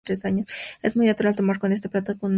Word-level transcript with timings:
Es 0.81 0.95
muy 0.95 1.05
natural 1.05 1.35
tomar 1.35 1.59
con 1.59 1.71
este 1.71 1.87
plato 1.87 2.05
una 2.05 2.05
cerveza 2.15 2.19
fresca. 2.21 2.29